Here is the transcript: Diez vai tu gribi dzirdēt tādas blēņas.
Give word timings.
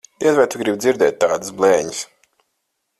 Diez 0.21 0.37
vai 0.37 0.45
tu 0.53 0.61
gribi 0.61 0.79
dzirdēt 0.85 1.19
tādas 1.25 1.55
blēņas. 1.61 2.05